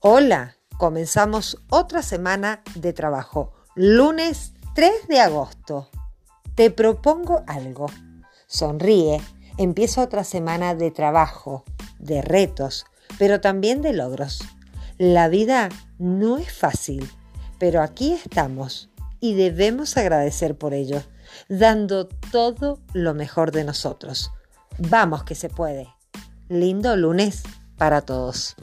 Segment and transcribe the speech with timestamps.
[0.00, 3.52] Hola, comenzamos otra semana de trabajo.
[3.74, 5.88] Lunes 3 de agosto.
[6.54, 7.86] Te propongo algo.
[8.46, 9.20] Sonríe.
[9.56, 11.64] Empieza otra semana de trabajo,
[11.98, 12.86] de retos,
[13.18, 14.38] pero también de logros.
[14.98, 17.10] La vida no es fácil,
[17.58, 21.02] pero aquí estamos y debemos agradecer por ello,
[21.48, 24.30] dando todo lo mejor de nosotros.
[24.78, 25.88] Vamos que se puede.
[26.48, 27.42] Lindo lunes
[27.76, 28.54] para todos.